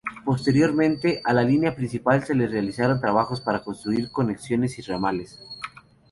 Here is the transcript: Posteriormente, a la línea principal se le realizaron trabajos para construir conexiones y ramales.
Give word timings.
Posteriormente, 0.25 1.21
a 1.25 1.31
la 1.31 1.43
línea 1.43 1.75
principal 1.75 2.23
se 2.23 2.33
le 2.33 2.47
realizaron 2.47 2.99
trabajos 2.99 3.39
para 3.39 3.61
construir 3.61 4.09
conexiones 4.11 4.79
y 4.79 4.81
ramales. 4.81 5.39